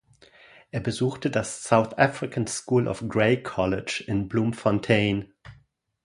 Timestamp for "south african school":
1.63-2.87